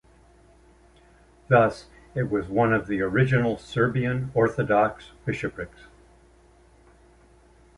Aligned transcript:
Thus, 1.47 1.85
it 2.15 2.31
was 2.31 2.47
one 2.47 2.73
of 2.73 2.87
the 2.87 3.01
original 3.01 3.59
Serbian 3.59 4.31
Orthodox 4.33 5.11
bishoprics. 5.27 5.81